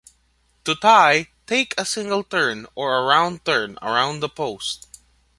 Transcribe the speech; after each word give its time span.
To 0.63 0.73
tie, 0.73 1.27
take 1.45 1.75
a 1.77 1.85
single 1.85 2.23
turn 2.23 2.65
or 2.73 2.97
a 2.97 3.03
round 3.05 3.45
turn 3.45 3.77
around 3.83 4.21
the 4.21 4.29
post. 4.29 4.87